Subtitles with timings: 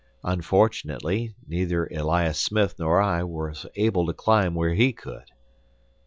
[0.23, 5.25] Unfortunately, neither Elias Smith nor I was able to climb where he could.